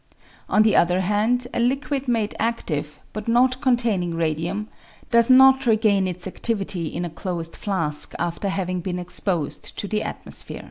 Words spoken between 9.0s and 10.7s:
posed to the atmosphere.